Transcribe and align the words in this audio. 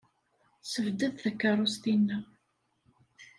Ssebded 0.63 1.15
takeṛṛust-inna. 1.23 2.19